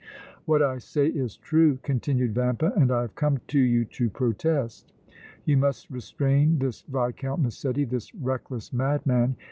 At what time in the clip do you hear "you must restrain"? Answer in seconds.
5.45-6.57